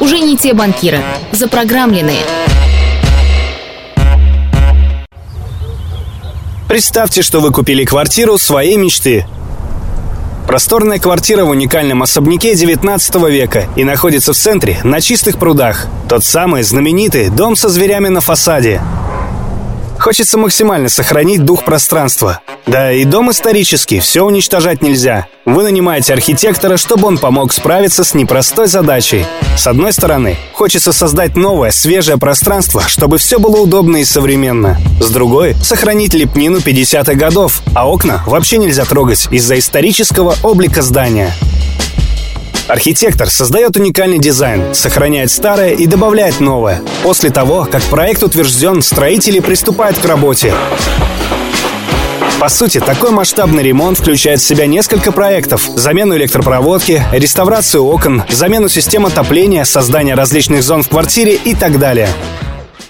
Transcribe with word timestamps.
Уже 0.00 0.18
не 0.20 0.36
те 0.36 0.54
банкиры, 0.54 1.00
запрограммленные. 1.32 2.22
Представьте, 6.68 7.22
что 7.22 7.40
вы 7.40 7.50
купили 7.50 7.84
квартиру 7.84 8.38
своей 8.38 8.76
мечты. 8.76 9.26
Просторная 10.46 10.98
квартира 10.98 11.44
в 11.44 11.50
уникальном 11.50 12.02
особняке 12.02 12.54
19 12.54 13.14
века 13.28 13.68
и 13.76 13.84
находится 13.84 14.32
в 14.32 14.36
центре, 14.36 14.78
на 14.82 15.00
чистых 15.00 15.38
прудах. 15.38 15.86
Тот 16.08 16.24
самый 16.24 16.62
знаменитый 16.62 17.28
дом 17.28 17.54
со 17.54 17.68
зверями 17.68 18.08
на 18.08 18.20
фасаде. 18.20 18.80
Хочется 20.00 20.38
максимально 20.38 20.88
сохранить 20.88 21.44
дух 21.44 21.62
пространства. 21.62 22.40
Да 22.66 22.90
и 22.90 23.04
дом 23.04 23.30
исторический, 23.30 24.00
все 24.00 24.24
уничтожать 24.24 24.80
нельзя. 24.80 25.26
Вы 25.44 25.62
нанимаете 25.62 26.14
архитектора, 26.14 26.78
чтобы 26.78 27.06
он 27.06 27.18
помог 27.18 27.52
справиться 27.52 28.02
с 28.02 28.14
непростой 28.14 28.66
задачей. 28.66 29.26
С 29.58 29.66
одной 29.66 29.92
стороны, 29.92 30.38
хочется 30.54 30.94
создать 30.94 31.36
новое, 31.36 31.70
свежее 31.70 32.16
пространство, 32.16 32.80
чтобы 32.88 33.18
все 33.18 33.38
было 33.38 33.58
удобно 33.58 33.98
и 33.98 34.04
современно. 34.06 34.80
С 35.02 35.10
другой, 35.10 35.54
сохранить 35.62 36.14
лепнину 36.14 36.60
50-х 36.60 37.14
годов, 37.14 37.60
а 37.74 37.86
окна 37.86 38.22
вообще 38.26 38.56
нельзя 38.56 38.86
трогать 38.86 39.28
из-за 39.30 39.58
исторического 39.58 40.34
облика 40.42 40.80
здания. 40.80 41.34
Архитектор 42.68 43.28
создает 43.28 43.76
уникальный 43.76 44.18
дизайн, 44.18 44.74
сохраняет 44.74 45.30
старое 45.30 45.70
и 45.70 45.86
добавляет 45.86 46.40
новое. 46.40 46.82
После 47.02 47.30
того, 47.30 47.66
как 47.70 47.82
проект 47.84 48.22
утвержден, 48.22 48.82
строители 48.82 49.40
приступают 49.40 49.98
к 49.98 50.04
работе. 50.04 50.54
По 52.38 52.48
сути, 52.48 52.80
такой 52.80 53.10
масштабный 53.10 53.62
ремонт 53.62 53.98
включает 53.98 54.40
в 54.40 54.46
себя 54.46 54.66
несколько 54.66 55.12
проектов. 55.12 55.68
Замену 55.76 56.16
электропроводки, 56.16 57.02
реставрацию 57.12 57.84
окон, 57.84 58.22
замену 58.30 58.70
систем 58.70 59.04
отопления, 59.04 59.64
создание 59.64 60.14
различных 60.14 60.62
зон 60.62 60.82
в 60.82 60.88
квартире 60.88 61.34
и 61.34 61.54
так 61.54 61.78
далее. 61.78 62.08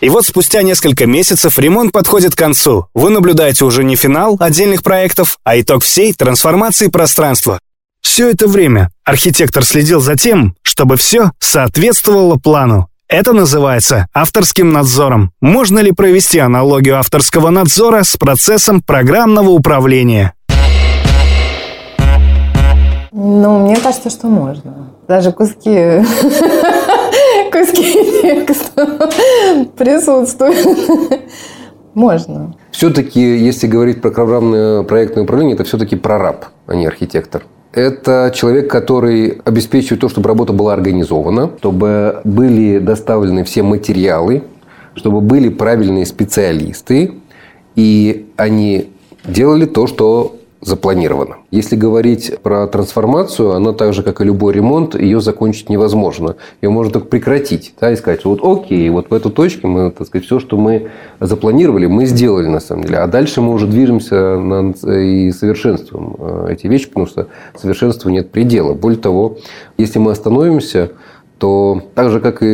И 0.00 0.08
вот 0.08 0.24
спустя 0.24 0.62
несколько 0.62 1.06
месяцев 1.06 1.58
ремонт 1.58 1.92
подходит 1.92 2.34
к 2.34 2.38
концу. 2.38 2.86
Вы 2.94 3.10
наблюдаете 3.10 3.64
уже 3.64 3.82
не 3.82 3.96
финал 3.96 4.36
отдельных 4.38 4.82
проектов, 4.82 5.38
а 5.44 5.60
итог 5.60 5.82
всей 5.82 6.12
трансформации 6.12 6.86
пространства. 6.86 7.58
Все 8.00 8.30
это 8.30 8.48
время 8.48 8.90
архитектор 9.04 9.64
следил 9.64 10.00
за 10.00 10.16
тем, 10.16 10.54
чтобы 10.62 10.96
все 10.96 11.32
соответствовало 11.38 12.36
плану. 12.36 12.88
Это 13.08 13.32
называется 13.32 14.06
авторским 14.14 14.72
надзором. 14.72 15.32
Можно 15.40 15.80
ли 15.80 15.92
провести 15.92 16.38
аналогию 16.38 16.98
авторского 16.98 17.50
надзора 17.50 18.04
с 18.04 18.16
процессом 18.16 18.82
программного 18.82 19.50
управления? 19.50 20.34
Ну, 23.12 23.64
мне 23.64 23.76
кажется, 23.76 24.10
что 24.10 24.28
можно. 24.28 24.90
Даже 25.08 25.32
куски, 25.32 25.60
куски 27.52 28.22
текста 28.22 29.10
присутствуют. 29.76 31.20
Можно. 31.94 32.54
Все-таки, 32.70 33.20
если 33.20 33.66
говорить 33.66 34.00
про 34.00 34.10
программное 34.10 34.84
проектное 34.84 35.24
управление, 35.24 35.54
это 35.54 35.64
все-таки 35.64 35.96
прораб, 35.96 36.46
а 36.68 36.74
не 36.76 36.86
архитектор. 36.86 37.42
Это 37.72 38.32
человек, 38.34 38.68
который 38.68 39.40
обеспечивает 39.44 40.00
то, 40.00 40.08
чтобы 40.08 40.28
работа 40.28 40.52
была 40.52 40.72
организована, 40.72 41.52
чтобы 41.58 42.20
были 42.24 42.78
доставлены 42.78 43.44
все 43.44 43.62
материалы, 43.62 44.42
чтобы 44.94 45.20
были 45.20 45.48
правильные 45.48 46.04
специалисты, 46.04 47.14
и 47.76 48.28
они 48.36 48.90
делали 49.24 49.66
то, 49.66 49.86
что 49.86 50.39
запланировано. 50.60 51.38
Если 51.50 51.74
говорить 51.74 52.38
про 52.42 52.66
трансформацию, 52.66 53.52
она 53.52 53.72
так 53.72 53.94
же, 53.94 54.02
как 54.02 54.20
и 54.20 54.24
любой 54.24 54.52
ремонт, 54.52 54.94
ее 54.94 55.20
закончить 55.20 55.70
невозможно. 55.70 56.36
Ее 56.60 56.70
можно 56.70 56.92
только 56.92 57.08
прекратить. 57.08 57.74
Да, 57.80 57.90
и 57.90 57.96
сказать, 57.96 58.24
вот 58.24 58.40
окей, 58.44 58.88
вот 58.90 59.10
в 59.10 59.14
эту 59.14 59.30
точку 59.30 59.68
мы, 59.68 59.90
так 59.90 60.06
сказать, 60.06 60.26
все, 60.26 60.38
что 60.38 60.56
мы 60.56 60.90
запланировали, 61.18 61.86
мы 61.86 62.04
сделали 62.04 62.48
на 62.48 62.60
самом 62.60 62.84
деле. 62.84 62.98
А 62.98 63.06
дальше 63.06 63.40
мы 63.40 63.52
уже 63.52 63.66
движемся 63.66 64.38
на, 64.38 64.70
и 64.70 65.32
совершенствуем 65.32 66.16
э, 66.18 66.48
эти 66.50 66.66
вещи, 66.66 66.88
потому 66.88 67.06
что 67.06 67.28
совершенству 67.56 68.10
нет 68.10 68.30
предела. 68.30 68.74
Более 68.74 68.98
того, 68.98 69.38
если 69.78 69.98
мы 69.98 70.12
остановимся, 70.12 70.90
то 71.40 71.82
так 71.94 72.10
же, 72.10 72.20
как 72.20 72.42
и, 72.42 72.46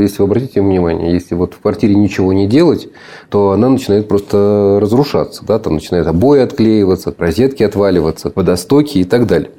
если 0.00 0.22
вы 0.22 0.24
обратите 0.24 0.62
внимание, 0.62 1.12
если 1.12 1.34
вот 1.34 1.52
в 1.52 1.60
квартире 1.60 1.94
ничего 1.94 2.32
не 2.32 2.48
делать, 2.48 2.88
то 3.28 3.50
она 3.50 3.68
начинает 3.68 4.08
просто 4.08 4.78
разрушаться. 4.80 5.44
Да? 5.44 5.58
Там 5.58 5.74
начинают 5.74 6.08
обои 6.08 6.40
отклеиваться, 6.40 7.14
розетки 7.16 7.62
отваливаться, 7.62 8.32
водостоки 8.34 8.98
и 8.98 9.04
так 9.04 9.26
далее. 9.26 9.50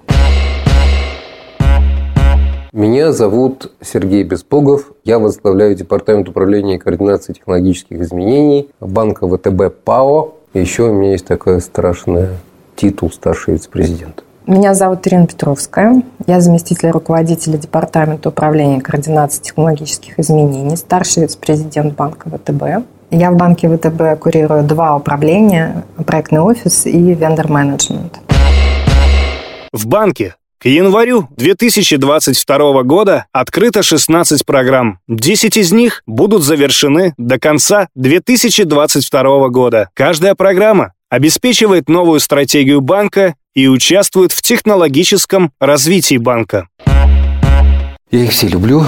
Меня 2.74 3.12
зовут 3.12 3.72
Сергей 3.82 4.24
Беспогов. 4.24 4.92
Я 5.04 5.20
возглавляю 5.20 5.76
Департамент 5.76 6.28
управления 6.28 6.76
и 6.76 6.80
координации 6.80 7.34
технологических 7.34 8.00
изменений 8.00 8.70
банка 8.80 9.28
ВТБ 9.28 9.76
ПАО. 9.84 10.34
Еще 10.56 10.90
у 10.90 10.94
меня 10.94 11.12
есть 11.12 11.28
такой 11.28 11.62
страшный 11.62 12.30
титул 12.76 13.12
старший 13.12 13.54
вице-президент. 13.54 14.24
Меня 14.48 14.74
зовут 14.74 15.08
Ирина 15.08 15.28
Петровская. 15.28 16.02
Я 16.26 16.42
заместитель 16.42 16.90
руководителя 16.90 17.58
Департамента 17.58 18.30
управления 18.30 18.80
и 18.80 18.82
координации 18.82 19.40
технологических 19.40 20.20
изменений, 20.20 20.76
старший 20.76 21.24
вице-президент 21.24 21.94
банка 21.96 22.28
ВТБ. 22.28 22.84
Я 23.12 23.30
в 23.30 23.38
банке 23.38 23.70
ВТБ 23.70 24.20
курирую 24.20 24.64
два 24.64 24.96
управления– 24.96 25.86
проектный 26.08 26.40
офис 26.40 26.88
и 26.88 27.14
вендор-менеджмент. 27.14 28.20
В 29.72 29.86
банке 29.86 30.36
к 30.58 30.66
январю 30.66 31.28
2022 31.38 32.84
года 32.84 33.26
открыто 33.32 33.84
16 33.84 34.44
программ. 34.44 35.00
10 35.08 35.56
из 35.58 35.72
них 35.72 36.02
будут 36.08 36.44
завершены 36.44 37.14
до 37.18 37.40
конца 37.40 37.90
2022 37.94 39.50
года. 39.50 39.90
Каждая 39.94 40.34
программа 40.34 40.94
обеспечивает 41.12 41.90
новую 41.90 42.20
стратегию 42.22 42.82
банка 42.82 43.36
и 43.54 43.68
участвует 43.68 44.32
в 44.32 44.42
технологическом 44.42 45.52
развитии 45.60 46.18
банка. 46.18 46.68
Я 48.10 48.24
их 48.24 48.32
все 48.32 48.48
люблю. 48.48 48.84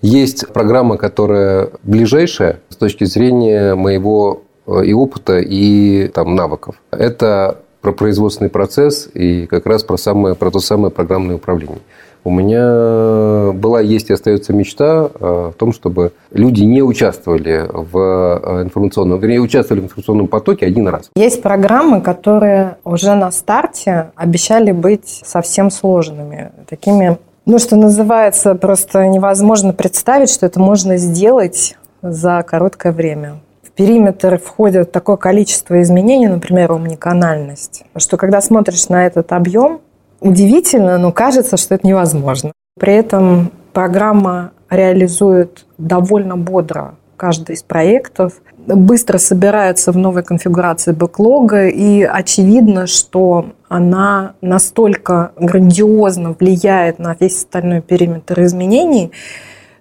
Есть 0.00 0.48
программа, 0.52 0.96
которая 0.96 1.70
ближайшая 1.82 2.60
с 2.68 2.76
точки 2.76 3.04
зрения 3.04 3.74
моего 3.74 4.42
э, 4.66 4.84
и 4.86 4.92
опыта, 4.92 5.38
и 5.38 6.08
там, 6.08 6.34
навыков. 6.34 6.74
Это 6.90 7.60
про 7.80 7.92
производственный 7.92 8.50
процесс 8.50 9.08
и 9.12 9.46
как 9.46 9.66
раз 9.66 9.84
про, 9.84 9.96
самое, 9.96 10.34
про 10.34 10.50
то 10.50 10.60
самое 10.60 10.90
программное 10.90 11.36
управление. 11.36 11.80
У 12.24 12.30
меня 12.30 13.52
была, 13.52 13.80
есть 13.80 14.10
и 14.10 14.12
остается 14.12 14.52
мечта 14.52 15.10
э, 15.12 15.50
в 15.52 15.54
том, 15.58 15.72
чтобы 15.72 16.12
люди 16.30 16.62
не 16.62 16.80
участвовали 16.80 17.66
в 17.68 17.98
э, 17.98 18.62
информационном, 18.62 19.18
вернее, 19.18 19.40
участвовали 19.40 19.80
в 19.80 19.84
информационном 19.84 20.28
потоке 20.28 20.66
один 20.66 20.86
раз. 20.86 21.10
Есть 21.16 21.42
программы, 21.42 22.00
которые 22.00 22.76
уже 22.84 23.14
на 23.16 23.32
старте 23.32 24.12
обещали 24.14 24.70
быть 24.70 25.22
совсем 25.24 25.70
сложными, 25.70 26.52
такими, 26.68 27.18
ну, 27.44 27.58
что 27.58 27.74
называется, 27.74 28.54
просто 28.54 29.08
невозможно 29.08 29.72
представить, 29.72 30.30
что 30.30 30.46
это 30.46 30.60
можно 30.60 30.98
сделать 30.98 31.76
за 32.02 32.44
короткое 32.46 32.92
время 32.92 33.40
В 33.62 33.70
периметр 33.72 34.38
входит 34.38 34.92
такое 34.92 35.16
количество 35.16 35.80
изменений, 35.82 36.28
например, 36.28 36.70
умниканальность, 36.70 37.84
что 37.96 38.16
когда 38.16 38.40
смотришь 38.40 38.88
на 38.88 39.06
этот 39.06 39.32
объем, 39.32 39.80
удивительно, 40.22 40.98
но 40.98 41.12
кажется, 41.12 41.56
что 41.56 41.74
это 41.74 41.86
невозможно. 41.86 42.52
При 42.78 42.94
этом 42.94 43.50
программа 43.72 44.52
реализует 44.70 45.66
довольно 45.78 46.36
бодро 46.36 46.94
каждый 47.16 47.54
из 47.54 47.62
проектов, 47.62 48.40
быстро 48.66 49.18
собирается 49.18 49.92
в 49.92 49.96
новой 49.96 50.22
конфигурации 50.22 50.92
бэклога, 50.92 51.68
и 51.68 52.02
очевидно, 52.02 52.86
что 52.86 53.46
она 53.68 54.34
настолько 54.40 55.32
грандиозно 55.36 56.34
влияет 56.38 56.98
на 56.98 57.16
весь 57.18 57.36
остальной 57.38 57.80
периметр 57.80 58.42
изменений, 58.42 59.12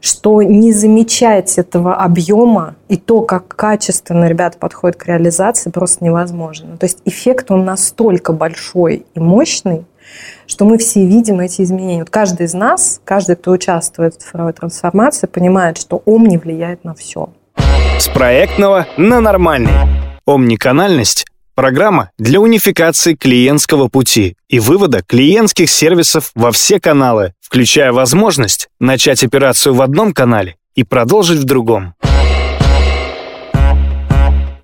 что 0.02 0.42
не 0.42 0.72
замечать 0.72 1.58
этого 1.58 1.96
объема 1.96 2.76
и 2.90 2.98
то, 2.98 3.22
как 3.22 3.48
качественно 3.48 4.26
ребята 4.28 4.58
подходят 4.58 4.98
к 4.98 5.06
реализации, 5.06 5.70
просто 5.70 6.04
невозможно. 6.04 6.78
То 6.78 6.86
есть 6.86 7.00
эффект 7.06 7.52
он 7.52 7.66
настолько 7.66 8.34
большой 8.34 9.06
и 9.14 9.20
мощный, 9.20 9.86
что 10.48 10.66
мы 10.66 10.78
все 10.78 11.06
видим 11.06 11.40
эти 11.40 11.62
изменения. 11.62 12.00
Вот 12.00 12.10
каждый 12.10 12.46
из 12.46 12.54
нас, 12.54 13.02
каждый, 13.06 13.36
кто 13.36 13.52
участвует 13.52 14.16
в 14.16 14.18
цифровой 14.18 14.54
трансформации, 14.54 15.28
понимает, 15.28 15.78
что 15.78 16.02
ом 16.06 16.26
не 16.26 16.38
влияет 16.38 16.84
на 16.84 16.94
все. 16.94 17.30
С 18.00 18.08
проектного 18.08 18.88
на 18.98 19.22
нормальный. 19.22 19.74
Омниканальность– 20.26 21.26
программа 21.56 22.12
для 22.18 22.40
унификации 22.40 23.16
клиентского 23.16 23.88
пути 23.88 24.36
и 24.50 24.60
вывода 24.60 25.04
клиентских 25.04 25.70
сервисов 25.70 26.32
во 26.36 26.52
все 26.52 26.80
каналы, 26.80 27.34
включая 27.42 27.92
возможность 27.92 28.70
начать 28.80 29.24
операцию 29.24 29.74
в 29.74 29.82
одном 29.82 30.14
канале 30.14 30.56
и 30.76 30.84
продолжить 30.84 31.40
в 31.40 31.44
другом. 31.44 31.96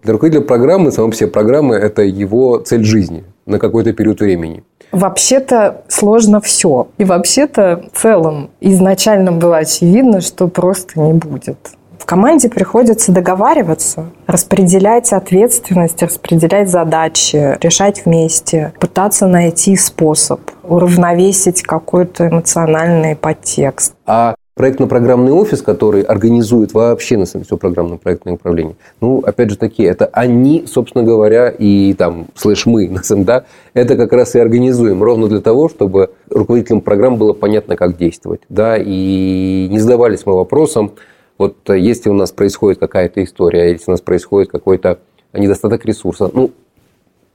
Для 0.03 0.13
руководителя 0.13 0.45
программы, 0.45 0.91
сама 0.91 1.09
по 1.09 1.15
себе 1.15 1.27
программа– 1.27 1.75
это 1.77 2.01
его 2.01 2.59
цель 2.59 2.85
жизни. 2.85 3.25
на 3.47 3.59
какой-то 3.59 3.93
период 3.93 4.19
времени. 4.19 4.63
Вообще-то 4.91 5.81
сложно 5.87 6.41
все. 6.41 6.87
И 6.97 7.05
вообще-то 7.05 7.83
в 7.93 8.01
целом 8.01 8.49
изначально 8.61 9.31
было 9.31 9.57
очевидно, 9.57 10.21
что 10.21 10.47
просто 10.47 10.99
не 10.99 11.13
будет. 11.13 11.57
В 11.99 12.05
команде 12.05 12.47
приходится 12.47 13.11
договариваться, 13.11 14.05
распределять 14.27 15.11
ответственность, 15.11 16.01
распределять 16.01 16.69
задачи, 16.69 17.57
решать 17.61 18.05
вместе, 18.05 18.71
пытаться 18.79 19.27
найти 19.27 19.75
способ 19.75 20.39
уравновесить 20.63 21.63
какой-то 21.63 22.27
эмоциональный 22.27 23.15
подтекст. 23.15 23.93
А 24.05 24.35
проектно-программный 24.57 25.31
офис, 25.31 25.61
который 25.61 26.01
организует 26.01 26.73
вообще 26.73 27.15
на 27.15 27.25
самом 27.25 27.43
деле 27.43 27.47
все 27.47 27.57
программное 27.57 27.97
проектное 27.97 28.33
управление, 28.33 28.75
ну, 28.99 29.19
опять 29.19 29.51
же 29.51 29.57
таки, 29.57 29.83
это 29.83 30.07
они, 30.07 30.65
собственно 30.67 31.03
говоря, 31.03 31.49
и 31.49 31.93
там, 31.93 32.27
слышь, 32.35 32.65
мы, 32.65 32.89
на 32.89 33.03
самом 33.03 33.23
да, 33.23 33.45
это 33.73 33.95
как 33.95 34.11
раз 34.11 34.35
и 34.35 34.39
организуем, 34.39 35.01
ровно 35.01 35.27
для 35.27 35.41
того, 35.41 35.69
чтобы 35.69 36.09
руководителям 36.29 36.81
программ 36.81 37.17
было 37.17 37.33
понятно, 37.33 37.75
как 37.75 37.97
действовать, 37.97 38.41
да, 38.49 38.75
и 38.77 39.67
не 39.69 39.79
задавались 39.79 40.25
мы 40.25 40.35
вопросом, 40.35 40.93
вот 41.37 41.55
если 41.69 42.09
у 42.09 42.13
нас 42.13 42.31
происходит 42.31 42.79
какая-то 42.79 43.23
история, 43.23 43.71
если 43.71 43.91
у 43.91 43.91
нас 43.91 44.01
происходит 44.01 44.49
какой-то 44.49 44.99
недостаток 45.33 45.85
ресурса, 45.85 46.31
ну, 46.33 46.51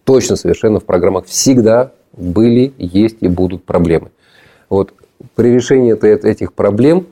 точно 0.05 0.35
совершенно 0.35 0.81
в 0.81 0.85
программах 0.85 1.27
всегда 1.27 1.93
были, 2.13 2.73
есть 2.79 3.19
и 3.21 3.29
будут 3.29 3.65
проблемы. 3.65 4.11
Вот 4.69 4.93
при 5.35 5.51
решении 5.51 5.95
этих 6.29 6.53
проблем 6.53 7.07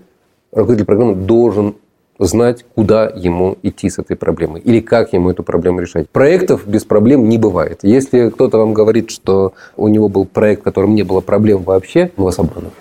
руководитель 0.53 0.87
программы 0.87 1.15
должен 1.15 1.77
знать, 2.19 2.67
куда 2.75 3.07
ему 3.07 3.57
идти 3.63 3.89
с 3.89 3.99
этой 3.99 4.17
проблемой 4.17 4.61
или 4.61 4.81
как 4.81 5.13
ему 5.13 5.31
эту 5.31 5.43
проблему 5.43 5.81
решать. 5.81 6.09
Проектов 6.11 6.67
без 6.67 6.85
проблем 6.85 7.29
не 7.29 7.39
бывает. 7.39 7.81
Если 7.83 8.29
кто-то 8.29 8.59
вам 8.59 8.75
говорит, 8.75 9.11
что 9.11 9.55
у 9.77 9.89
него 9.89 10.09
был 10.09 10.27
проект, 10.27 10.61
в 10.61 10.65
котором 10.65 10.95
не 10.95 11.03
было 11.03 11.21
проблем 11.21 11.63
вообще, 11.63 12.11
он 12.17 12.25
вас 12.25 12.39
обманывает. 12.39 12.75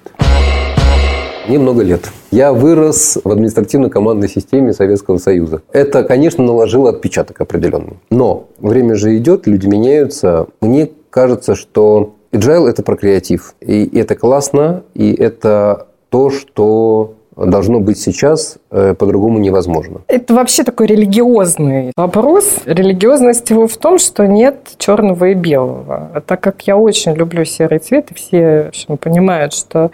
Мне 1.48 1.58
много 1.58 1.82
лет. 1.82 2.12
Я 2.30 2.54
вырос 2.54 3.18
в 3.24 3.32
административно-командной 3.32 4.30
системе 4.30 4.72
Советского 4.72 5.18
Союза. 5.18 5.64
Это, 5.72 6.04
конечно, 6.04 6.44
наложило 6.44 6.92
отпечаток 6.92 7.42
определенный. 7.42 7.98
Но 8.12 8.50
время 8.60 8.94
же 8.94 9.18
идет, 9.18 9.48
люди 9.48 9.66
меняются. 9.66 10.48
Мне 10.62 10.92
кажется, 11.10 11.56
что 11.56 12.14
Agile– 12.32 12.68
это 12.70 12.84
про 12.84 12.96
креатив. 12.96 13.56
И 13.62 13.98
это 13.98 14.14
классно, 14.16 14.84
и 14.94 15.12
это 15.12 15.88
то, 16.10 16.30
что 16.30 17.16
должно 17.46 17.80
быть 17.80 18.00
сейчас, 18.00 18.58
э, 18.72 18.94
по-другому 18.94 19.40
невозможно. 19.40 20.02
Это 20.08 20.34
вообще 20.34 20.64
такой 20.64 20.88
религиозный 20.88 21.92
вопрос. 21.96 22.60
Религиозность 22.66 23.50
его 23.50 23.68
в 23.68 23.78
том, 23.78 24.00
что 24.00 24.28
нет 24.28 24.56
черного 24.78 25.26
и 25.26 25.34
белого. 25.34 26.10
А 26.16 26.22
так 26.22 26.42
как 26.42 26.62
я 26.64 26.78
очень 26.78 27.14
люблю 27.14 27.46
серый 27.46 27.80
цвет, 27.80 28.12
и 28.12 28.14
все 28.14 28.64
в 28.64 28.68
общем, 28.70 28.98
понимают, 28.98 29.54
что 29.54 29.92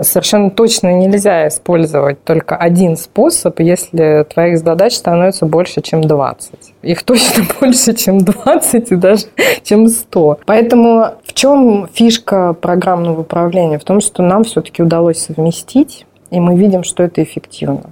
совершенно 0.00 0.50
точно 0.50 0.92
нельзя 0.92 1.48
использовать 1.48 2.22
только 2.24 2.56
один 2.56 2.96
способ, 2.96 3.60
если 3.60 4.26
твоих 4.32 4.58
задач 4.58 4.94
становится 4.94 5.46
больше, 5.46 5.82
чем 5.82 6.02
20. 6.02 6.52
Их 6.82 7.02
точно 7.02 7.44
больше, 7.60 7.94
чем 7.94 8.18
20 8.18 8.92
и 8.92 8.96
даже 8.96 9.26
чем 9.62 9.88
100. 9.88 10.40
Поэтому 10.46 11.14
в 11.24 11.32
чем 11.34 11.88
фишка 11.92 12.54
программного 12.54 13.20
управления? 13.20 13.78
В 13.78 13.84
том, 13.84 14.00
что 14.00 14.22
нам 14.22 14.44
все-таки 14.44 14.82
удалось 14.82 15.18
совместить 15.18 16.06
и 16.30 16.40
мы 16.40 16.56
видим, 16.56 16.84
что 16.84 17.02
это 17.02 17.22
эффективно. 17.22 17.90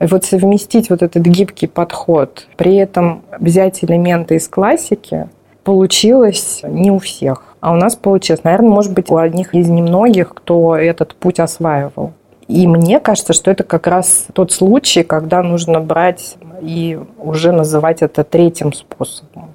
И 0.00 0.06
вот 0.06 0.24
совместить 0.24 0.88
вот 0.88 1.02
этот 1.02 1.22
гибкий 1.22 1.66
подход, 1.66 2.46
при 2.56 2.76
этом 2.76 3.22
взять 3.38 3.84
элементы 3.84 4.36
из 4.36 4.48
классики, 4.48 5.28
получилось 5.62 6.62
не 6.64 6.90
у 6.90 6.98
всех. 6.98 7.56
А 7.60 7.72
у 7.72 7.76
нас 7.76 7.96
получилось, 7.96 8.42
наверное, 8.44 8.70
может 8.70 8.94
быть, 8.94 9.10
у 9.10 9.16
одних 9.18 9.54
из 9.54 9.68
немногих, 9.68 10.34
кто 10.34 10.74
этот 10.74 11.14
путь 11.14 11.38
осваивал. 11.38 12.12
И 12.48 12.66
мне 12.66 12.98
кажется, 12.98 13.32
что 13.32 13.50
это 13.50 13.62
как 13.62 13.86
раз 13.86 14.26
тот 14.32 14.50
случай, 14.50 15.02
когда 15.02 15.42
нужно 15.42 15.80
брать 15.80 16.36
и 16.62 16.98
уже 17.18 17.52
называть 17.52 18.02
это 18.02 18.24
третьим 18.24 18.72
способом. 18.72 19.50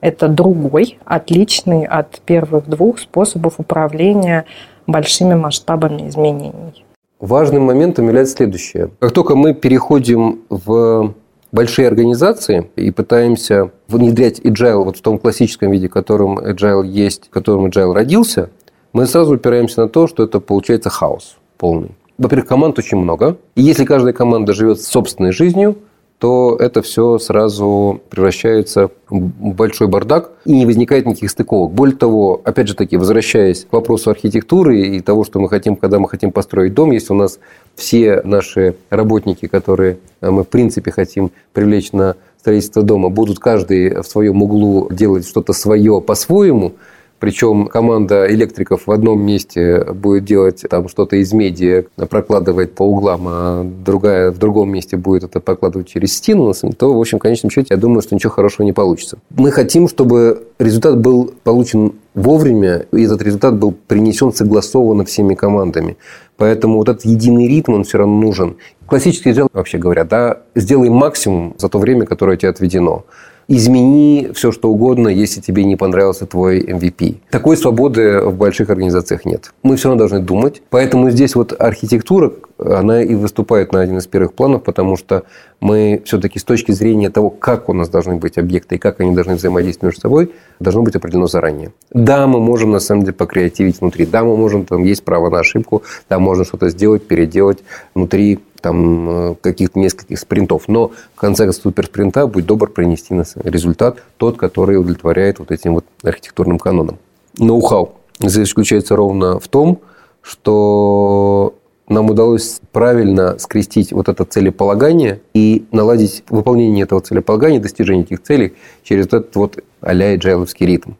Это 0.00 0.28
другой, 0.28 0.98
отличный 1.04 1.84
от 1.84 2.20
первых 2.20 2.68
двух 2.68 3.00
способов 3.00 3.54
управления 3.58 4.44
большими 4.86 5.34
масштабами 5.34 6.08
изменений. 6.08 6.85
Важным 7.20 7.62
моментом 7.62 8.06
является 8.06 8.36
следующее. 8.36 8.90
Как 8.98 9.12
только 9.12 9.36
мы 9.36 9.54
переходим 9.54 10.40
в 10.50 11.14
большие 11.50 11.88
организации 11.88 12.70
и 12.76 12.90
пытаемся 12.90 13.70
внедрять 13.88 14.40
agile 14.40 14.84
вот 14.84 14.98
в 14.98 15.00
том 15.00 15.18
классическом 15.18 15.70
виде, 15.70 15.88
в 15.88 15.92
котором 15.92 16.38
agile 16.38 16.86
есть, 16.86 17.26
в 17.26 17.30
котором 17.30 17.66
agile 17.66 17.94
родился, 17.94 18.50
мы 18.92 19.06
сразу 19.06 19.34
упираемся 19.34 19.82
на 19.82 19.88
то, 19.88 20.06
что 20.06 20.24
это 20.24 20.40
получается 20.40 20.90
хаос 20.90 21.38
полный. 21.56 21.92
Во-первых, 22.18 22.48
команд 22.48 22.78
очень 22.78 22.98
много. 22.98 23.36
И 23.54 23.62
если 23.62 23.84
каждая 23.84 24.12
команда 24.12 24.52
живет 24.52 24.80
собственной 24.80 25.32
жизнью, 25.32 25.76
то 26.18 26.56
это 26.58 26.80
все 26.80 27.18
сразу 27.18 28.00
превращается 28.08 28.90
в 29.10 29.52
большой 29.52 29.86
бардак 29.86 30.30
и 30.46 30.52
не 30.52 30.64
возникает 30.64 31.06
никаких 31.06 31.30
стыковок. 31.30 31.72
Более 31.72 31.96
того, 31.96 32.40
опять 32.44 32.68
же 32.68 32.74
таки, 32.74 32.96
возвращаясь 32.96 33.66
к 33.66 33.72
вопросу 33.72 34.10
архитектуры 34.10 34.80
и 34.80 35.00
того, 35.00 35.24
что 35.24 35.40
мы 35.40 35.48
хотим, 35.48 35.76
когда 35.76 35.98
мы 35.98 36.08
хотим 36.08 36.32
построить 36.32 36.72
дом, 36.72 36.90
если 36.90 37.12
у 37.12 37.16
нас 37.16 37.38
все 37.74 38.22
наши 38.24 38.76
работники, 38.88 39.46
которые 39.46 39.98
э, 40.22 40.30
мы 40.30 40.44
в 40.44 40.48
принципе 40.48 40.90
хотим 40.90 41.30
привлечь 41.52 41.92
на 41.92 42.16
строительство 42.40 42.82
дома, 42.82 43.10
будут 43.10 43.38
каждый 43.38 44.00
в 44.00 44.06
своем 44.06 44.42
углу 44.42 44.88
делать 44.90 45.28
что-то 45.28 45.52
свое 45.52 46.00
по-своему– 46.00 46.72
причем 47.18 47.66
команда 47.66 48.26
электриков 48.32 48.86
в 48.86 48.90
одном 48.90 49.20
месте 49.22 49.84
будет 49.92 50.24
делать 50.24 50.64
там 50.68 50.88
что-то 50.88 51.16
из 51.16 51.32
меди, 51.32 51.86
прокладывает 51.96 52.74
по 52.74 52.82
углам, 52.82 53.26
а 53.26 53.64
другая 53.64 54.30
в 54.30 54.38
другом 54.38 54.70
месте 54.70 54.96
будет 54.96 55.24
это 55.24 55.40
прокладывать 55.40 55.88
через 55.88 56.14
стену, 56.14 56.52
то, 56.76 56.94
в 56.94 57.00
общем, 57.00 57.18
в 57.18 57.22
конечном 57.22 57.50
счете, 57.50 57.68
я 57.70 57.76
думаю, 57.76 58.02
что 58.02 58.14
ничего 58.14 58.32
хорошего 58.32 58.64
не 58.64 58.72
получится. 58.72 59.18
Мы 59.30 59.50
хотим, 59.50 59.88
чтобы 59.88 60.46
результат 60.58 60.98
был 60.98 61.32
получен 61.42 61.94
вовремя, 62.14 62.86
и 62.92 63.02
этот 63.02 63.22
результат 63.22 63.58
был 63.58 63.72
принесен 63.72 64.32
согласованно 64.32 65.04
всеми 65.04 65.34
командами. 65.34 65.96
Поэтому 66.36 66.78
вот 66.78 66.88
этот 66.88 67.04
единый 67.04 67.48
ритм, 67.48 67.74
он 67.74 67.84
все 67.84 67.98
равно 67.98 68.18
нужен. 68.20 68.56
Классический 68.86 69.32
дел, 69.32 69.48
вообще 69.52 69.78
говоря, 69.78 70.04
да, 70.04 70.42
сделай 70.54 70.90
максимум 70.90 71.54
за 71.58 71.68
то 71.68 71.78
время, 71.78 72.06
которое 72.06 72.36
тебе 72.36 72.50
отведено 72.50 73.04
измени 73.48 74.30
все, 74.34 74.52
что 74.52 74.70
угодно, 74.70 75.08
если 75.08 75.40
тебе 75.40 75.64
не 75.64 75.76
понравился 75.76 76.26
твой 76.26 76.60
MVP. 76.60 77.16
Такой 77.30 77.56
свободы 77.56 78.20
в 78.20 78.36
больших 78.36 78.70
организациях 78.70 79.24
нет. 79.24 79.52
Мы 79.62 79.76
все 79.76 79.88
равно 79.88 80.00
должны 80.00 80.20
думать. 80.20 80.62
Поэтому 80.70 81.10
здесь 81.10 81.34
вот 81.34 81.54
архитектура, 81.58 82.32
она 82.58 83.02
и 83.02 83.14
выступает 83.14 83.72
на 83.72 83.80
один 83.80 83.98
из 83.98 84.06
первых 84.06 84.32
планов, 84.32 84.62
потому 84.64 84.96
что 84.96 85.24
мы 85.60 86.02
все-таки 86.04 86.38
с 86.38 86.44
точки 86.44 86.72
зрения 86.72 87.10
того, 87.10 87.30
как 87.30 87.68
у 87.68 87.72
нас 87.72 87.88
должны 87.88 88.16
быть 88.16 88.38
объекты 88.38 88.76
и 88.76 88.78
как 88.78 89.00
они 89.00 89.14
должны 89.14 89.34
взаимодействовать 89.34 89.94
между 89.94 90.00
собой, 90.00 90.32
должно 90.58 90.82
быть 90.82 90.96
определено 90.96 91.26
заранее. 91.26 91.72
Да, 91.90 92.26
мы 92.26 92.40
можем 92.40 92.72
на 92.72 92.80
самом 92.80 93.02
деле 93.02 93.12
покреативить 93.12 93.80
внутри, 93.80 94.06
да, 94.06 94.24
мы 94.24 94.36
можем, 94.36 94.64
там 94.64 94.82
есть 94.82 95.04
право 95.04 95.30
на 95.30 95.40
ошибку, 95.40 95.82
да, 96.08 96.18
можно 96.18 96.44
что-то 96.44 96.68
сделать, 96.68 97.06
переделать 97.06 97.58
внутри 97.94 98.40
там 98.60 99.08
э, 99.08 99.34
каких-то 99.40 99.78
нескольких 99.78 100.18
спринтов. 100.18 100.68
Но 100.68 100.92
в 101.14 101.20
конце 101.20 101.50
суперспринта 101.52 102.26
будь 102.26 102.46
добр 102.46 102.70
принести 102.70 103.14
результат 103.44 104.02
тот, 104.16 104.36
который 104.36 104.76
удовлетворяет 104.76 105.38
вот 105.38 105.50
этим 105.50 105.74
вот 105.74 105.84
архитектурным 106.02 106.58
канонам. 106.58 106.98
Ноу-хау 107.38 107.92
заключается 108.18 108.96
ровно 108.96 109.38
в 109.38 109.48
том, 109.48 109.80
что 110.22 111.54
нам 111.88 112.10
удалось 112.10 112.60
правильно 112.72 113.38
скрестить 113.38 113.92
вот 113.92 114.08
это 114.08 114.24
целеполагание 114.24 115.20
и 115.34 115.66
наладить 115.70 116.24
выполнение 116.28 116.82
этого 116.82 117.00
целеполагания, 117.00 117.60
достижение 117.60 118.04
этих 118.04 118.22
целей 118.22 118.54
через 118.82 119.06
этот 119.06 119.36
вот 119.36 119.62
а-ля 119.80 120.16
джайловский 120.16 120.66
ритм. 120.66 120.92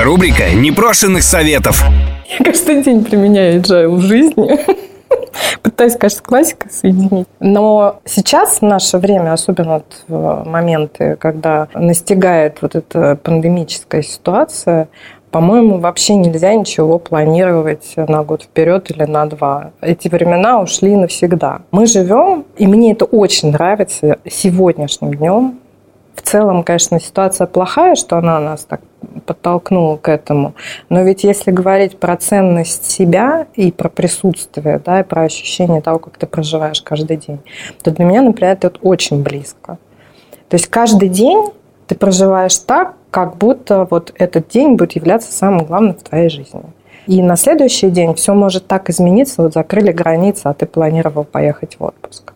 Рубрика 0.00 0.50
непрошенных 0.54 1.22
советов. 1.22 1.82
Я 2.38 2.44
каждый 2.44 2.82
день 2.82 3.04
применяю 3.04 3.60
agile 3.60 3.88
в 3.88 4.00
жизни. 4.00 4.58
Пытаюсь, 5.62 5.96
конечно, 5.96 6.18
с 6.18 6.22
классикой 6.22 6.70
соединить. 6.70 7.26
Но 7.40 8.00
сейчас, 8.04 8.58
в 8.58 8.62
наше 8.62 8.98
время, 8.98 9.32
особенно 9.32 9.82
в 10.08 10.44
моменты, 10.44 11.16
когда 11.16 11.68
настигает 11.74 12.58
вот 12.60 12.74
эта 12.74 13.16
пандемическая 13.22 14.02
ситуация, 14.02 14.88
по-моему, 15.30 15.78
вообще 15.78 16.14
нельзя 16.14 16.54
ничего 16.54 16.98
планировать 16.98 17.94
на 17.96 18.22
год 18.22 18.44
вперед 18.44 18.90
или 18.90 19.04
на 19.04 19.26
два. 19.26 19.72
Эти 19.80 20.08
времена 20.08 20.60
ушли 20.60 20.94
навсегда. 20.94 21.62
Мы 21.72 21.86
живем, 21.86 22.44
и 22.56 22.66
мне 22.66 22.92
это 22.92 23.04
очень 23.04 23.50
нравится 23.50 24.18
сегодняшним 24.30 25.14
днем, 25.14 25.58
в 26.14 26.22
целом, 26.22 26.62
конечно, 26.62 27.00
ситуация 27.00 27.46
плохая, 27.46 27.94
что 27.94 28.16
она 28.16 28.38
нас 28.40 28.64
так 28.64 28.80
подтолкнула 29.26 29.96
к 29.96 30.08
этому. 30.08 30.54
Но 30.88 31.02
ведь 31.02 31.24
если 31.24 31.50
говорить 31.50 31.98
про 31.98 32.16
ценность 32.16 32.90
себя 32.90 33.46
и 33.54 33.72
про 33.72 33.88
присутствие, 33.88 34.80
да, 34.84 35.00
и 35.00 35.04
про 35.04 35.22
ощущение 35.22 35.80
того, 35.80 35.98
как 35.98 36.18
ты 36.18 36.26
проживаешь 36.26 36.82
каждый 36.82 37.16
день, 37.16 37.40
то 37.82 37.90
для 37.90 38.04
меня, 38.04 38.22
например, 38.22 38.54
это 38.54 38.72
очень 38.82 39.22
близко. 39.22 39.78
То 40.48 40.56
есть 40.56 40.68
каждый 40.68 41.08
день 41.08 41.50
Ты 41.86 41.94
проживаешь 41.96 42.56
так, 42.58 42.94
как 43.10 43.36
будто 43.36 43.86
вот 43.90 44.12
этот 44.16 44.48
день 44.48 44.76
будет 44.76 44.92
являться 44.92 45.32
самым 45.32 45.66
главным 45.66 45.94
в 45.94 46.02
твоей 46.02 46.28
жизни. 46.28 46.62
И 47.06 47.22
на 47.22 47.36
следующий 47.36 47.90
день 47.90 48.14
все 48.14 48.34
может 48.34 48.66
так 48.66 48.88
измениться, 48.88 49.42
вот 49.42 49.52
закрыли 49.52 49.92
границы, 49.92 50.46
а 50.46 50.54
ты 50.54 50.66
планировал 50.66 51.24
поехать 51.24 51.76
в 51.78 51.84
отпуск. 51.84 52.33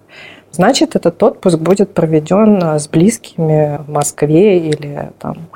Значит, 0.50 0.96
этот 0.96 1.22
отпуск 1.22 1.58
будет 1.58 1.94
проведен 1.94 2.62
э, 2.62 2.78
с 2.78 2.88
близкими 2.88 3.80
в 3.86 3.90
Москве 3.90 4.58
или 4.58 5.10
там 5.18 5.48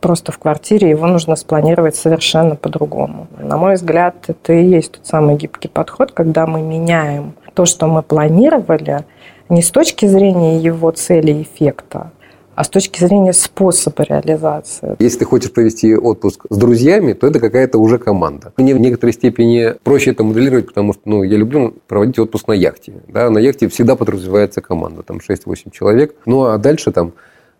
просто 0.00 0.32
в 0.32 0.38
квартире, 0.38 0.90
его 0.90 1.06
нужно 1.06 1.36
спланировать 1.36 1.94
совершенно 1.94 2.56
по-другому. 2.56 3.28
На 3.38 3.56
мой 3.56 3.74
взгляд, 3.74 4.16
это 4.28 4.52
и 4.54 4.64
есть 4.64 4.92
тот 4.92 5.06
самый 5.06 5.36
гибкий 5.36 5.68
подход, 5.68 6.12
когда 6.12 6.46
мы 6.46 6.62
меняем 6.62 7.34
то, 7.54 7.66
что 7.66 7.86
мы 7.86 8.02
планировали, 8.02 9.04
не 9.48 9.62
с 9.62 9.70
точки 9.70 10.06
зрения 10.06 10.58
его 10.58 10.90
цели 10.90 11.32
и 11.32 11.42
эффекта, 11.42 12.12
а 12.60 12.64
с 12.64 12.68
точки 12.68 13.02
зрения 13.02 13.32
способа 13.32 14.02
реализации. 14.02 14.94
Если 14.98 15.20
ты 15.20 15.24
хочешь 15.24 15.50
провести 15.50 15.96
отпуск 15.96 16.44
с 16.50 16.58
друзьями, 16.58 17.14
то 17.14 17.26
это 17.26 17.40
какая-то 17.40 17.78
уже 17.78 17.96
команда. 17.96 18.52
Мне 18.58 18.74
в 18.74 18.78
некоторой 18.78 19.14
степени 19.14 19.72
проще 19.82 20.10
это 20.10 20.24
моделировать, 20.24 20.66
потому 20.66 20.92
что 20.92 21.00
ну, 21.06 21.22
я 21.22 21.38
люблю 21.38 21.74
проводить 21.88 22.18
отпуск 22.18 22.48
на 22.48 22.52
яхте. 22.52 22.92
Да? 23.08 23.30
На 23.30 23.38
яхте 23.38 23.66
всегда 23.68 23.96
подразумевается 23.96 24.60
команда, 24.60 25.02
там 25.02 25.20
6-8 25.26 25.70
человек. 25.72 26.14
Ну 26.26 26.44
а 26.44 26.58
дальше 26.58 26.92
там 26.92 27.14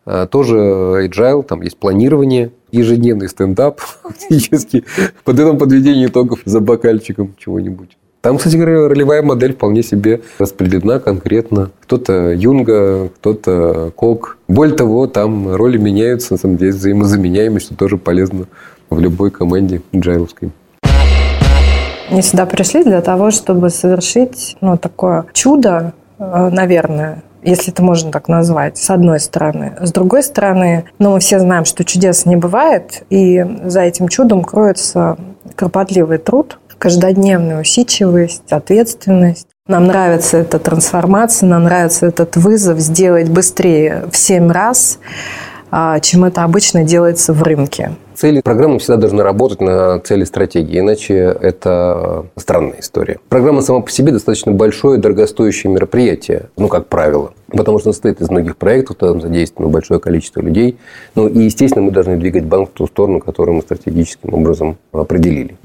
а, 0.04 0.26
тоже 0.26 0.56
agile, 1.08 1.44
там 1.44 1.62
есть 1.62 1.78
планирование, 1.78 2.52
ежедневный 2.70 3.30
стендап 3.30 3.80
фактически, 4.02 4.84
под 5.24 5.38
этом 5.38 5.56
подведение 5.56 6.08
итогов 6.08 6.40
за 6.44 6.60
бокальчиком 6.60 7.34
чего-нибудь. 7.38 7.96
Там, 8.22 8.36
кстати 8.36 8.56
говоря, 8.56 8.86
ролевая 8.86 9.22
модель 9.22 9.54
вполне 9.54 9.82
себе 9.82 10.20
распределена 10.38 10.98
конкретно. 10.98 11.70
Кто-то 11.80 12.32
Юнга, 12.32 13.08
кто-то 13.08 13.92
Кок. 13.96 14.36
Более 14.46 14.76
того, 14.76 15.06
там 15.06 15.54
роли 15.54 15.78
меняются, 15.78 16.34
на 16.34 16.38
самом 16.38 16.58
деле, 16.58 16.72
взаимозаменяемые, 16.72 17.60
что 17.60 17.74
тоже 17.74 17.96
полезно 17.96 18.44
в 18.90 19.00
любой 19.00 19.30
команде 19.30 19.80
джайловской. 19.96 20.50
Они 22.10 22.20
сюда 22.20 22.44
пришли 22.44 22.84
для 22.84 23.00
того, 23.00 23.30
чтобы 23.30 23.70
совершить 23.70 24.58
ну, 24.60 24.76
такое 24.76 25.24
чудо, 25.32 25.94
э, 26.18 26.50
наверное, 26.52 27.22
если 27.42 27.72
это 27.72 27.82
можно 27.82 28.12
так 28.12 28.28
назвать, 28.28 28.76
с 28.76 28.90
одной 28.90 29.18
стороны. 29.20 29.76
С 29.80 29.92
другой 29.92 30.22
стороны, 30.22 30.84
ну, 30.98 31.12
мы 31.12 31.20
все 31.20 31.38
знаем, 31.38 31.64
что 31.64 31.84
чудес 31.84 32.26
не 32.26 32.36
бывает, 32.36 33.02
и 33.08 33.42
за 33.64 33.80
этим 33.80 34.08
чудом 34.08 34.44
кроется 34.44 35.16
кропотливый 35.54 36.18
труд, 36.18 36.58
каждодневная 36.80 37.60
усидчивость, 37.60 38.50
ответственность. 38.50 39.46
Нам 39.68 39.86
нравится 39.86 40.38
эта 40.38 40.58
трансформация, 40.58 41.48
нам 41.48 41.64
нравится 41.64 42.06
этот 42.06 42.36
вызов 42.36 42.80
сделать 42.80 43.28
быстрее 43.28 44.06
в 44.10 44.16
семь 44.16 44.50
раз, 44.50 44.98
а, 45.70 46.00
чем 46.00 46.24
это 46.24 46.42
обычно 46.42 46.82
делается 46.82 47.32
в 47.32 47.42
рынке. 47.42 47.92
Цели 48.14 48.40
программы 48.40 48.78
всегда 48.78 48.96
должны 48.96 49.22
работать 49.22 49.60
на 49.60 50.00
цели 50.00 50.24
стратегии, 50.24 50.80
иначе 50.80 51.14
это 51.14 52.26
странная 52.36 52.80
история. 52.80 53.18
Программа 53.28 53.60
сама 53.60 53.80
по 53.80 53.90
себе 53.90 54.10
достаточно 54.10 54.50
большое, 54.50 54.98
дорогостоящее 54.98 55.72
мероприятие, 55.72 56.48
ну, 56.56 56.68
как 56.68 56.88
правило. 56.88 57.32
Потому 57.48 57.78
что 57.78 57.92
состоит 57.92 58.20
из 58.20 58.30
многих 58.30 58.56
проектов, 58.56 58.96
там 58.96 59.20
задействовано 59.20 59.72
большое 59.72 60.00
количество 60.00 60.40
людей. 60.40 60.78
Ну, 61.14 61.28
и, 61.28 61.40
естественно, 61.40 61.84
мы 61.84 61.92
должны 61.92 62.16
двигать 62.16 62.44
банк 62.44 62.70
в 62.70 62.72
ту 62.72 62.86
сторону, 62.86 63.20
которую 63.20 63.56
мы 63.56 63.62
стратегическим 63.62 64.34
образом 64.34 64.76
определили. 64.92 65.56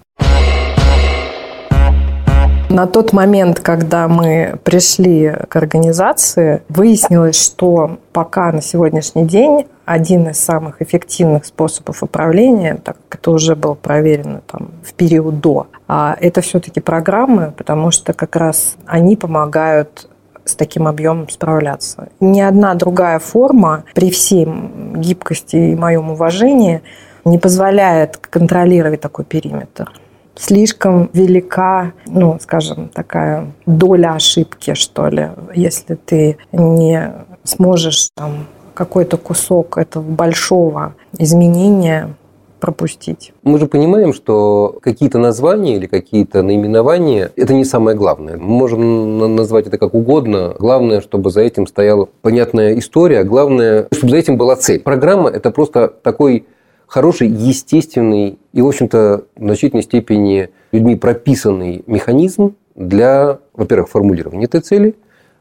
На 2.69 2.87
тот 2.87 3.13
момент, 3.13 3.59
когда 3.59 4.07
мы 4.07 4.59
пришли 4.63 5.31
к 5.47 5.55
организации, 5.55 6.63
выяснилось, 6.67 7.41
что 7.41 7.99
пока 8.11 8.51
на 8.51 8.61
сегодняшний 8.61 9.25
день 9.25 9.67
один 9.85 10.29
из 10.29 10.39
самых 10.39 10.81
эффективных 10.81 11.45
способов 11.45 12.01
управления, 12.01 12.79
так 12.83 12.97
как 13.07 13.19
это 13.19 13.31
уже 13.31 13.55
было 13.55 13.75
проверено 13.75 14.41
там, 14.47 14.71
в 14.83 14.93
период 14.93 15.39
до, 15.39 15.67
а 15.87 16.17
это 16.19 16.41
все-таки 16.41 16.79
программы, 16.79 17.53
потому 17.55 17.91
что 17.91 18.13
как 18.13 18.35
раз 18.35 18.77
они 18.87 19.15
помогают 19.15 20.09
с 20.43 20.55
таким 20.55 20.87
объемом 20.87 21.29
справляться. 21.29 22.09
Ни 22.19 22.41
одна 22.41 22.73
другая 22.73 23.19
форма 23.19 23.83
при 23.93 24.09
всей 24.09 24.47
гибкости 24.95 25.55
и 25.55 25.75
моем 25.75 26.09
уважении 26.09 26.81
не 27.25 27.37
позволяет 27.37 28.17
контролировать 28.17 29.01
такой 29.01 29.25
периметр 29.25 29.91
слишком 30.35 31.09
велика, 31.13 31.93
ну, 32.07 32.37
скажем, 32.41 32.89
такая 32.89 33.51
доля 33.65 34.13
ошибки, 34.13 34.73
что 34.73 35.07
ли, 35.07 35.29
если 35.53 35.95
ты 35.95 36.37
не 36.51 37.13
сможешь 37.43 38.09
там 38.15 38.47
какой-то 38.73 39.17
кусок 39.17 39.77
этого 39.77 40.03
большого 40.03 40.95
изменения 41.17 42.15
пропустить. 42.59 43.31
Мы 43.43 43.59
же 43.59 43.67
понимаем, 43.67 44.13
что 44.13 44.79
какие-то 44.81 45.19
названия 45.19 45.75
или 45.75 45.85
какие-то 45.85 46.41
наименования– 46.41 47.31
это 47.35 47.53
не 47.53 47.63
самое 47.63 47.95
главное. 47.95 48.37
Мы 48.37 48.47
можем 48.47 49.35
назвать 49.35 49.67
это 49.67 49.77
как 49.77 49.93
угодно. 49.93 50.55
Главное, 50.57 51.01
чтобы 51.01 51.29
за 51.29 51.41
этим 51.41 51.67
стояла 51.67 52.07
понятная 52.21 52.77
история. 52.79 53.23
Главное, 53.23 53.87
чтобы 53.91 54.09
за 54.09 54.17
этим 54.17 54.37
была 54.37 54.55
цель. 54.55 54.79
Программа– 54.79 55.29
это 55.31 55.51
просто 55.51 55.89
такой 55.89 56.47
хороший, 56.87 57.27
естественный 57.27 58.37
и, 58.53 58.61
в 58.61 58.67
общем-то, 58.67 59.23
в 59.35 59.39
значительной 59.39 59.83
степени 59.83 60.49
людьми 60.71 60.95
прописанный 60.95 61.83
механизм 61.87 62.55
для, 62.75 63.39
во-первых, 63.53 63.89
формулирования 63.89 64.45
этой 64.45 64.61
цели, 64.61 64.95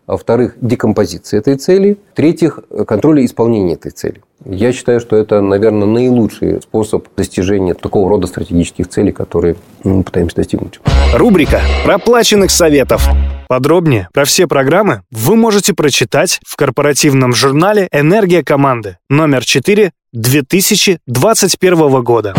а 0.06 0.12
во-вторых, 0.12 0.56
декомпозиции 0.60 1.38
этой 1.38 1.56
цели, 1.56 1.96
в-третьих, 2.12 2.60
контроля 2.86 3.24
исполнения 3.24 3.74
этой 3.74 3.90
цели. 3.90 4.20
Я 4.44 4.72
считаю, 4.72 5.00
что 5.00 5.16
это, 5.16 5.40
наверное, 5.40 5.86
наилучший 5.86 6.60
способ 6.60 7.06
достижения 7.16 7.72
такого 7.72 8.10
рода 8.10 8.26
стратегических 8.26 8.88
целей, 8.88 9.12
которые 9.12 9.56
мы 9.82 10.02
пытаемся 10.02 10.36
достигнуть. 10.36 10.80
Рубрика 11.14 11.62
проплаченных 11.86 12.50
советов. 12.50 13.08
Подробнее 13.48 14.08
про 14.12 14.26
все 14.26 14.46
программы 14.46 15.02
вы 15.10 15.36
можете 15.36 15.72
прочитать 15.72 16.40
в 16.46 16.56
корпоративном 16.56 17.32
журнале 17.32 17.88
«Энергия 17.90 18.44
команды» 18.44 18.98
номер 19.08 19.44
4 19.44 19.92
2021 20.14 22.04
года. 22.04 22.34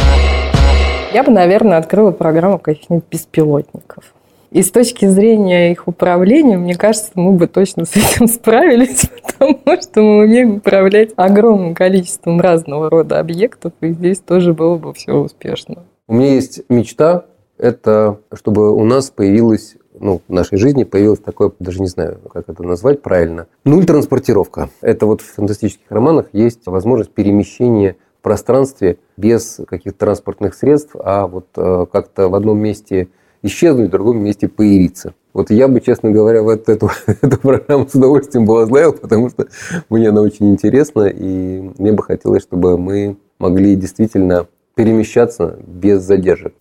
Я 1.13 1.23
бы, 1.23 1.31
наверное, 1.31 1.77
открыла 1.77 2.11
программу 2.11 2.57
каких-нибудь 2.57 3.03
беспилотников. 3.11 4.05
И 4.51 4.63
с 4.63 4.71
точки 4.71 5.05
зрения 5.07 5.73
их 5.73 5.85
управления, 5.89 6.57
мне 6.57 6.75
кажется, 6.75 7.11
мы 7.15 7.33
бы 7.33 7.47
точно 7.47 7.83
с 7.83 7.97
этим 7.97 8.29
справились, 8.29 9.03
потому 9.37 9.81
что 9.81 10.01
мы 10.01 10.23
умеем 10.23 10.55
управлять 10.55 11.09
огромным 11.17 11.75
количеством 11.75 12.39
разного 12.39 12.89
рода 12.89 13.19
объектов, 13.19 13.73
и 13.81 13.91
здесь 13.91 14.19
тоже 14.19 14.53
было 14.53 14.77
бы 14.77 14.93
все 14.93 15.11
успешно. 15.11 15.83
У 16.07 16.13
меня 16.13 16.35
есть 16.35 16.61
мечта, 16.69 17.25
это 17.57 18.19
чтобы 18.33 18.73
у 18.73 18.85
нас 18.85 19.09
появилась 19.09 19.75
ну, 19.99 20.21
в 20.27 20.33
нашей 20.33 20.57
жизни 20.57 20.83
появилось 20.83 21.19
такое, 21.19 21.51
даже 21.59 21.81
не 21.81 21.87
знаю, 21.87 22.19
как 22.31 22.49
это 22.49 22.63
назвать 22.63 23.01
правильно, 23.01 23.47
нуль 23.63 23.85
транспортировка. 23.85 24.69
Это 24.81 25.05
вот 25.05 25.21
в 25.21 25.33
фантастических 25.33 25.89
романах 25.89 26.27
есть 26.33 26.65
возможность 26.65 27.11
перемещения 27.11 27.97
в 28.19 28.23
пространстве 28.23 28.97
без 29.17 29.61
каких-то 29.67 29.99
транспортных 29.99 30.55
средств, 30.55 30.95
а 30.99 31.27
вот 31.27 31.47
э, 31.55 31.85
как-то 31.91 32.29
в 32.29 32.35
одном 32.35 32.59
месте 32.59 33.09
исчезнуть, 33.43 33.89
в 33.89 33.91
другом 33.91 34.23
месте 34.23 34.47
появиться. 34.47 35.13
Вот 35.33 35.51
я 35.51 35.67
бы, 35.67 35.81
честно 35.81 36.11
говоря, 36.11 36.41
вот 36.41 36.67
эту, 36.69 36.89
эту 37.21 37.37
программу 37.39 37.87
с 37.87 37.93
удовольствием 37.93 38.45
бы 38.45 38.55
возглавил, 38.55 38.93
потому 38.93 39.29
что 39.29 39.47
мне 39.89 40.09
она 40.09 40.21
очень 40.21 40.49
интересна, 40.49 41.03
и 41.07 41.71
мне 41.77 41.91
бы 41.91 42.03
хотелось, 42.03 42.43
чтобы 42.43 42.77
мы 42.77 43.17
могли 43.37 43.75
действительно 43.75 44.47
перемещаться 44.75 45.57
без 45.65 46.01
задержек. 46.01 46.53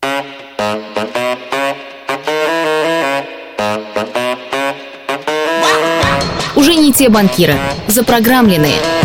Не 6.85 6.93
те 6.93 7.09
банкиры, 7.09 7.57
запрограммленные– 7.89 8.75